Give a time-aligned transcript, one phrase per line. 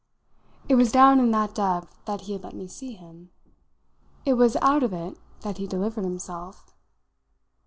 [0.67, 3.29] It was down in that depth that he let me see him
[4.25, 6.73] it was out of it that he delivered himself.